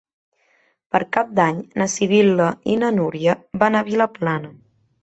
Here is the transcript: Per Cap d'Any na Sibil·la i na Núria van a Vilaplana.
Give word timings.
Per 0.95 1.01
Cap 1.17 1.35
d'Any 1.41 1.59
na 1.83 1.89
Sibil·la 1.97 2.49
i 2.73 2.79
na 2.87 2.93
Núria 2.99 3.39
van 3.65 3.81
a 3.83 3.87
Vilaplana. 3.93 4.57